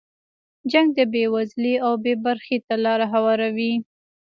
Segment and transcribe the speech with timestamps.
[0.71, 3.73] جنګ د بې وزلۍ او بې برخې ته لاره هواروي.